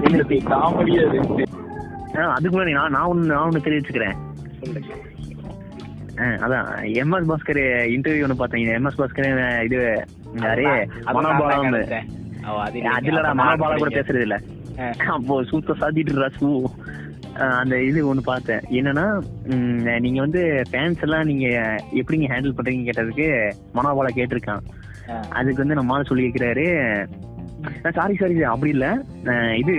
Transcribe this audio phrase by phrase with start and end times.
[0.00, 1.44] காமெடியா இருக்கு.
[2.16, 4.16] ஆ, அதுக்கு முன்னாடி நான் நான் ஒன்று நான் ஒன்று தெரிவிச்சுக்கிறேன்.
[6.16, 8.72] அதான் எம்எஸ் பாஸ்கர் இன்டர்வியூ ஒன்று பார்த்தீங்க.
[8.78, 10.56] எம்எஸ் பாஸ்கர் இது நான்
[11.04, 11.72] மனோபாலம்.
[12.72, 14.40] அதுலடா மனோபாலம் கூட பேசுறது இல்ல.
[14.78, 14.90] ஆ.
[15.06, 16.68] அப்போ சூத்த சாத்திட்டு சூ.
[17.34, 18.58] அந்த இது ஒண்ணு பார்த்தேன்.
[18.58, 19.20] என்னன்னா
[20.00, 21.46] நீங்க வந்து ஃபேன்ஸ் எல்லாம் நீங்க
[21.94, 24.60] எப்படிங்க ஹேண்டில் பண்றீங்க கேட்டதுக்கு மனோபால கேட்டிருக்கான்.
[25.30, 27.06] அதுக்கு வந்து நம்ம சொல்லி வைக்கிறாரு
[27.98, 28.86] சாரி சாரி அப்படி இல்ல.
[29.56, 29.74] இது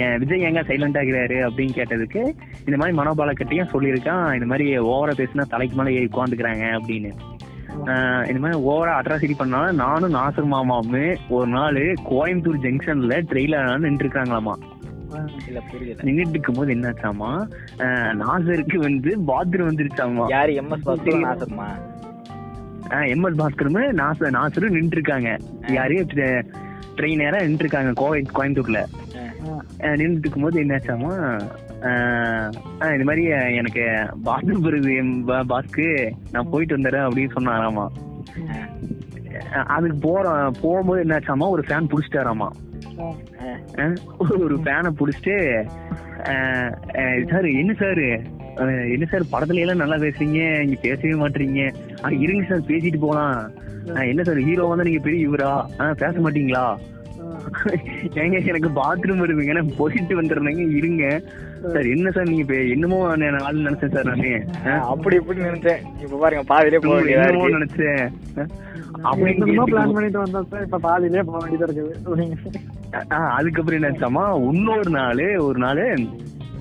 [0.00, 2.22] என் விஜய் ஏங்க சைலண்ட் ஆகிறாரு அப்படின்னு கேட்டதுக்கு
[2.66, 4.34] இந்த மாதிரி மனோபால கிட்டையும் சொல்லியிருக்கான்.
[4.34, 7.10] இந்த மாதிரி ஓவரா பேசினா தலைக்கு மேல ஏறி உட்காந்துக்கிறாங்க அப்படின்னு.
[8.28, 11.78] இந்த மாதிரி ஓவரா அட்ராசிட்டி பண்ணாலும் நானும் நாசர் மாமாவுமே ஒரு நாள்
[12.10, 14.56] கோயம்புத்தூர் ஜங்ஷன்ல ட்ரெயிலர் நின்று இருக்காங்களாமா
[16.06, 17.30] நின்றுட்டு இருக்கும்போது என்னாச்சாமா?
[17.78, 20.24] அஹ் நாசருக்கு வந்து பாத்ரூம் வந்துருச்சாமா?
[20.28, 21.68] யாரு எம்எஸ் பாஸ்கர் நாசர்மா?
[23.14, 25.30] எம்எஸ் பாஸ்கரும் நாசர் நாசரும் நின்று இருக்காங்க
[25.68, 25.96] யாரு
[26.96, 28.80] ட்ரெயின் நேரம் நின்று இருக்காங்க கோவை கோயம்புத்தூர்ல.
[29.80, 31.12] நின்றுட்டு இருக்கும்போது என்னாச்சாமா
[32.94, 33.24] இந்த மாதிரி
[33.60, 33.84] எனக்கு
[34.24, 34.94] பாத்ரூம் வருது
[35.52, 35.86] பாஸ்க்கு
[36.32, 37.86] நான் போயிட்டு வந்துடுறேன் அப்படின்னு சொன்னாராமா.
[39.76, 40.24] அதுக்கு போற
[40.62, 42.48] போகும்போது என்னாச்சாமா ஒரு ஃபேன் புடிச்சிட்டாராமா.
[44.44, 45.36] ஒரு ஃபேனை புடிச்சிட்டு
[47.30, 48.06] சார் என்ன சார்?
[48.92, 51.62] என்ன சார் படத்துல எல்லாம் நல்லா பேசுறீங்க நீங்க பேசவே மாட்டீங்க.
[52.04, 53.40] ஆ, இருங்க சார் பேசிட்டு போலாம்.
[54.04, 56.64] என்ன சார் ஹீரோ வந்து நீங்க பெரிய இவரா ஆ, பேச மாட்டீங்களா?
[58.14, 61.04] ஏங்க எனக்கு பாத்ரூம் வருதுங்க நான் போயிட்டு வந்துடுறேங்க இருங்க.
[61.62, 64.32] சார் என்ன சார் நீங்க என்னமோ நான் ஆள் நினைச்சேன் சார் நானு.
[64.86, 65.80] அப்படி இப்படி நினைச்சேன்.
[66.02, 67.58] இப்ப பாருங்க பாதியிலே போக வேண்டியதா என்னமோ இருக்கு.
[67.58, 68.50] நினைச்சேன்.
[69.02, 69.32] அப்படி
[69.70, 72.60] பிளான் பண்ணிட்டு வந்தா சார் இப்ப பாதியிலே போக வேண்டியதா இருக்குது.
[73.10, 75.82] ஆஹ் அதுக்கப்புறம் என்னாச்சாமா இன்னொரு நாள் ஒரு நாள்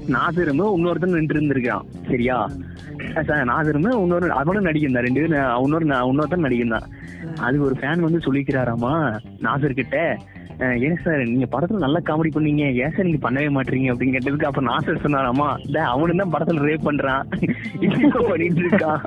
[0.07, 1.81] நாசரும் இன்னொருத்தன் நின்று இருந்திருக்கான்.
[2.09, 2.49] சரியா?
[2.97, 5.03] அஹ் சார் இன்னொரு அவனும் நடிகன் தான்.
[5.03, 7.57] ரெண்டு பேரும் இன்னொரு இன்னொருத்தன் நடிகன் தான்.
[7.59, 10.17] ஒரு ஃபேன் வந்து சொல்லிக்கிறாராமா நாசர் கிட்ட
[10.59, 12.73] ஏன் சார் நீங்க படத்துல நல்லா காமெடி பண்ணீங்க.
[12.73, 13.93] ஏன் சார் நீங்க பண்ணவே மாட்டீங்க?
[13.93, 18.27] அப்படின்னு கேட்டதுக்கு அப்ப நாசர் சொன்னாராமா "டே, அவனு தான் படத்துல ரேப் பண்றான்.
[18.27, 18.99] பண்ணிட்டு இருக்கான்?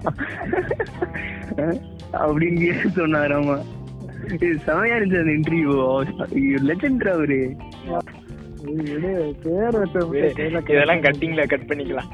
[2.12, 3.58] அப்படின்னு சொன்னாராமா.
[4.32, 6.04] இது செமையா இருந்துச்சு அந்த இன்டர்வியூ
[6.68, 7.56] லெஜண்ட் அவரு.
[10.72, 12.10] இதெல்லாம் கட்டிங்ல கட் பண்ணிக்கலாம்.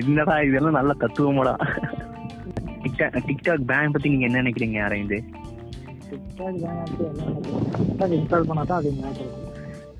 [0.00, 1.54] என்னடா இதெல்லாம் நல்ல தத்துவமாடா
[2.82, 5.16] டிக்டாக் டிக்டாக் பேன் பத்தி நீங்க என்ன நினைக்கிறீங்க அரவிந்த்
[6.10, 6.58] டிக்டாக்.
[7.78, 8.90] டிக்டாக் இன்ஸ்டால் பண்ணா தான் அது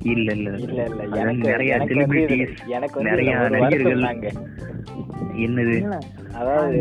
[0.04, 0.66] இல்ல இல்ல இல்ல.
[0.66, 0.82] இல்ல
[1.20, 4.04] எனக்கு நிறைய செலிபிரிட்டிஸ் எனக்கு நிறைய நடிகர்கள்.
[5.44, 5.74] என்னது?
[6.34, 6.78] அதாவது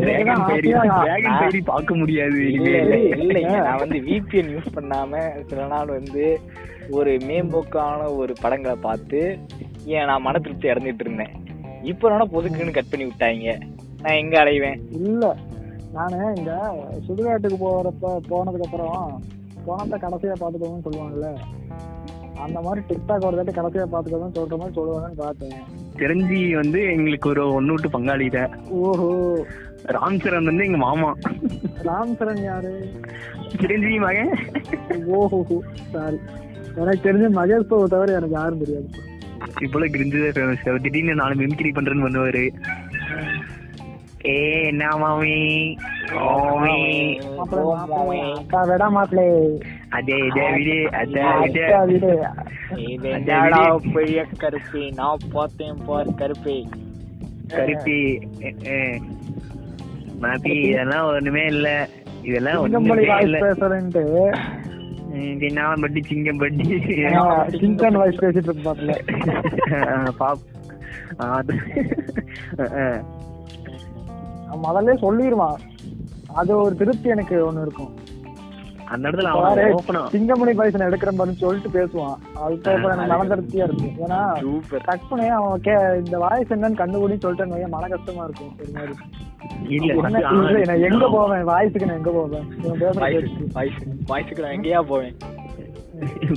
[1.64, 2.38] பார்க்க முடியாது.
[2.50, 3.00] இல்ல இனிமே.
[3.00, 5.20] இல்ல இல்லைங்க நான் வந்து விபிஎன் யூஸ் பண்ணாம
[5.50, 6.24] சில நாள் வந்து
[6.90, 9.20] ஒரு மேம்போக்கான ஒரு படங்களை பார்த்து
[9.86, 11.34] ஏன் நான் மன திருப்தி அடைஞ்சிட்டு இருந்தேன்.
[11.82, 13.52] இப்ப நானும் பொதுக்குன்னு கட் பண்ணி விட்டாங்க.
[14.02, 15.24] நான் எங்க அடைவேன் இல்ல.
[15.92, 16.52] நானு இங்க
[17.06, 19.12] சுடுகாட்டுக்கு போறப்ப போனதுக்கு அப்புறம்
[19.66, 21.30] போனத கடைசியா பாத்துக்கோங்கன்னு சொல்லுவாங்கல்ல.
[22.44, 25.56] அந்த மாதிரி டிக்டாக் ஒரு தாட்டி கடைசியா பாத்துக்கோங்கன்னு சொல்ற மாதிரி சொல்லுவாங்கன்னு பார்த்தேன்.
[25.96, 28.40] தெரிஞ்சி வந்து எங்களுக்கு ஒரு ஒன்னு விட்டு பங்காளிட்ட.
[28.68, 29.08] ஓஹோ.
[29.96, 31.10] ராம் சரண் வந்து எங்க மாமா.
[31.88, 32.72] ராம் சரண் யாரு?
[33.60, 34.32] சிரஞ்சீவி மகன்
[35.18, 35.40] ஓஹோ
[35.92, 36.18] சாரி.
[36.76, 38.88] எனக்கு தெரிஞ்ச மகேஷ் பாபு தவிர எனக்கு யாரும் தெரியாது.
[39.60, 42.44] இப்போல கிரிஞ்சதே ஃபேமஸ் திடீர்னு நாலு மிமிக்ரி பண்றேன்னு பண்ணுவாரு.
[44.26, 44.38] ஏ
[44.68, 45.36] என்ன மாமி?
[46.28, 46.78] ஓமி
[48.38, 49.26] அக்கா விட மாப்பிளே
[49.90, 52.10] அதே இதே விடு அதே இதே அக்கா விடு
[52.86, 53.60] இது என்னடா
[53.94, 56.56] பெரிய கருப்பி நான் பார்த்தேன் பார் கருப்பி
[57.52, 57.98] கருப்பி
[60.20, 61.68] மாப்பி இதெல்லாம் ஒண்ணுமே இல்ல
[62.22, 64.04] இதெல்லாம் ஒண்ணுமே இல்ல பேசுறேன்ட்டு
[65.40, 66.66] தின்னாம பட்டி சிங்கம் பட்டி
[67.58, 68.94] சிங்கன் வாய்ஸ் பேசிட்டு இருக்கு பாத்துல
[70.18, 70.44] பாப்
[71.30, 71.54] அது
[74.60, 75.58] முதல்ல சொல்லிடுவான்
[76.34, 77.94] அது ஒரு திருப்தி எனக்கு ஒண்ணு இருக்கும்
[78.94, 82.16] அந்த இடத்துல அவன் சிங்கமணி பாய்ஸ் நான் எடுக்கிறேன் பாருன்னு சொல்லிட்டு பேசுவான்.
[82.44, 83.96] அதுக்கப்புறம் எனக்கு மன திருப்தியா இருக்கும்.
[84.04, 84.20] ஏன்னா
[84.88, 88.52] டக்குனே அவன் கே இந்த வாய்ஸ் என்னன்னு கண்டுபிடின்னு சொல்லிட்டு வையேன், மன கஷ்டமா இருக்கும்.
[88.60, 88.94] ஒரு மாதிரி.
[89.76, 91.44] இல்ல எங்க போவேன்?
[91.52, 92.46] வாய்ஸுக்கு நான் எங்க போவேன்?
[94.12, 95.14] வாய்ஸுக்கு நான் எங்கேயா போவேன்?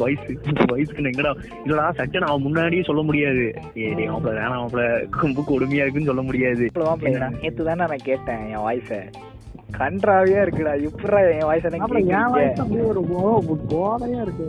[0.01, 0.31] வயசு
[0.69, 1.31] வயசுக்கு எங்கடா
[1.65, 3.43] இல்லடா சட்டன் அவன் முன்னாடியே சொல்ல முடியாது.
[3.87, 4.77] ஏடி அவங்கள வேணாம்
[5.23, 6.63] ரொம்ப கொடுமையா இருக்குன்னு சொல்ல முடியாது.
[7.41, 8.89] நேத்து தானே நான் கேட்டேன் என் வாய்ஸ
[9.79, 10.73] கன்றாவியா இருக்குடா.
[10.87, 13.01] இப்படா என் வாய்ஸ் எனக்கு வாய்ஸ் ஒரு
[13.73, 14.47] கோதையா இருக்கு.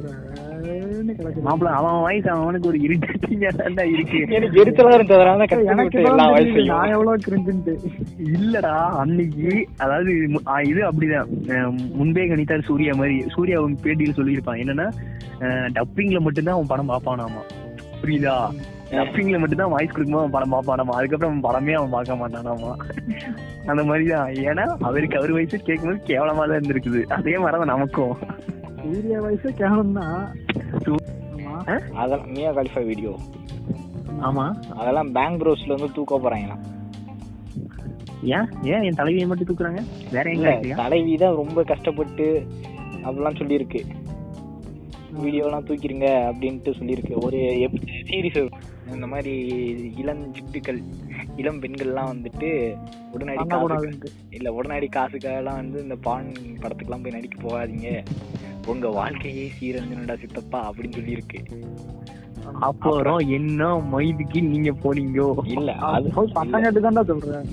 [1.47, 3.13] மாப்பிள அவன் வயசு அவனுக்கு ஒரு இருக்கு.
[4.37, 6.27] எனக்கு எரிச்சலா இருந்ததுனால எனக்கு எல்லா
[6.71, 7.75] நான் எவ்வளவு கிரிஞ்சுன்ட்டு
[8.37, 9.49] இல்லடா அன்னைக்கு
[9.85, 10.13] அதாவது
[10.71, 11.33] இது அப்படிதான்.
[12.01, 14.61] முன்பே கணித்தார் சூர்யா மாதிரி சூர்யா அவன் பேட்டியில் சொல்லியிருப்பான்.
[14.65, 14.89] என்னன்னா
[15.79, 17.43] டப்பிங்ல மட்டும்தான் அவன் படம் பார்ப்பானாமா?
[18.03, 18.37] புரியுதா?
[18.95, 20.95] டப்பிங்ல மட்டும்தான் வாய்ஸ் கொடுக்கும்போது அவன் படம் பார்ப்பானாமா?
[20.99, 22.73] அதுக்கப்புறம் அவன் படமே அவன் பார்க்க மாட்டானாமா?
[23.67, 24.31] அந்த மாதிரிதான்.
[24.49, 27.03] ஏன்னா அவருக்கு அவர் வயசு கேட்கும்போது கேவலமா தான் இருந்திருக்குது.
[27.19, 28.15] அதே மாதிரிதான் நமக்கும்.
[28.83, 30.37] சூர்யா வயசு கேவலம் தான்?
[31.95, 33.19] அதெல்லாம் மியா கலிஃபா வீடியோ
[34.21, 34.45] ஆமா.
[34.73, 36.63] அதெல்லாம் பேங்க் ப்ரோஸ்ல வந்து தூக்க போறாங்களாம்
[38.23, 38.49] ஏன்?
[38.63, 39.81] ஏன் என் தலைவியை மட்டும் தூக்குறாங்க?
[40.13, 42.27] வேற எங்க தலைவி தான் ரொம்ப கஷ்டப்பட்டு
[43.05, 43.81] அப்படிலாம் சொல்லியிருக்கு.
[45.23, 47.15] வீடியோலாம் தூக்கிருங்க அப்படின்ட்டு சொல்லியிருக்கு.
[47.25, 47.39] ஒரு
[48.09, 48.51] சீரிஸ்
[48.91, 49.35] இந்த மாதிரி
[49.97, 50.83] இளம் சிட்டுக்கள்
[51.37, 52.75] இளம் பெண்கள்லாம் வந்துட்டு
[53.13, 58.05] உடனடி காசு பண்ணக்கூடாதுன்ட்டு இல்ல உடனடி காசுக்காகலாம் வந்து இந்த பான் படத்துக்குலாம் போய் நடிக்க போகாதீங்க.
[58.67, 61.41] உங்க வாழ்க்கையே சீரழிஞ்சுடா சித்தப்பா அப்படின்னு சொல்லியிருக்கு.
[62.61, 65.47] அப்புறம் என்ன மைதுக்கு நீங்க போனீங்கோ?
[65.47, 67.49] இல்ல அது அது போய் பசங்க தான்டா சொல்றேன்.